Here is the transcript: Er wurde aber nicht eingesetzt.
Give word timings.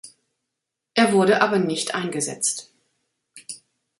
Er 0.95 1.13
wurde 1.13 1.41
aber 1.43 1.59
nicht 1.59 1.93
eingesetzt. 1.93 2.71